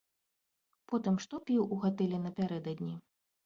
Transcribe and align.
Потым, 0.93 1.21
што 1.27 1.35
піў 1.51 1.61
ў 1.73 1.85
гатэлі 1.87 2.25
напярэдадні. 2.27 2.93